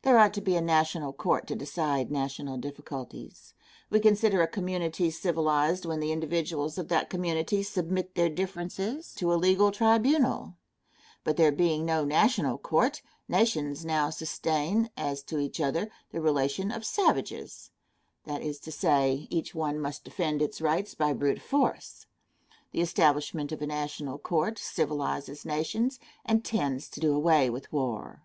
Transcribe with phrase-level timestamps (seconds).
[0.00, 3.52] There ought to be a national court to decide national difficulties.
[3.90, 9.30] We consider a community civilized when the individuals of that community submit their differences to
[9.30, 10.54] a legal tribunal;
[11.22, 16.70] but there being no national court, nations now sustain, as to each other, the relation
[16.70, 17.70] of savages
[18.24, 22.06] that is to say, each one must defend its rights by brute force.
[22.70, 28.22] The establishment of a national court civilizes nations, and tends to do away with war.